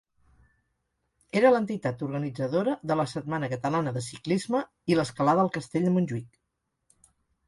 Era 1.41 1.49
l'entitat 1.55 1.99
organitzadora 2.07 2.73
de 2.91 2.97
la 3.01 3.05
Setmana 3.11 3.49
Catalana 3.51 3.93
de 3.99 4.03
Ciclisme 4.05 4.63
i 4.93 4.97
l'Escalada 4.97 5.45
al 5.45 5.53
Castell 5.59 5.87
de 5.89 5.93
Montjuïc. 5.99 6.41